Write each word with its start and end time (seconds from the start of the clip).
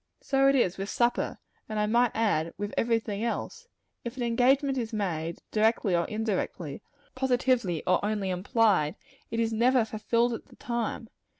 So 0.19 0.47
it 0.47 0.55
is 0.55 0.79
with 0.79 0.89
supper; 0.89 1.37
and 1.69 1.77
I 1.77 1.85
might 1.85 2.09
add, 2.15 2.55
with 2.57 2.73
every 2.75 2.99
thing 2.99 3.23
else. 3.23 3.67
If 4.03 4.17
an 4.17 4.23
engagement 4.23 4.75
is 4.79 4.91
made, 4.91 5.43
directly 5.51 5.95
or 5.95 6.07
indirectly, 6.07 6.81
positively 7.13 7.83
or 7.85 8.03
only 8.03 8.31
implied, 8.31 8.95
it 9.29 9.39
is 9.39 9.53
never 9.53 9.85
fulfilled 9.85 10.33
at 10.33 10.47
the 10.47 10.55
time. 10.55 11.07